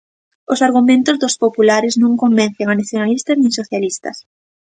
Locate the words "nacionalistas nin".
2.81-3.51